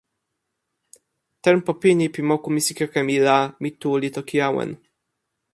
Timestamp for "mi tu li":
3.61-4.09